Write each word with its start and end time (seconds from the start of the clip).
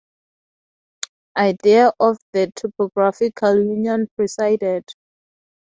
Adair 1.37 1.93
of 1.99 2.17
the 2.33 2.51
Typographical 2.55 3.55
Union 3.63 4.07
presided. 4.15 4.83